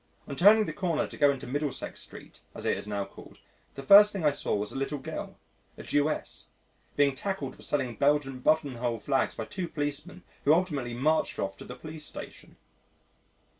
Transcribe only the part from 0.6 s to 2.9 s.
the corner to go into Middlesex Street, as it it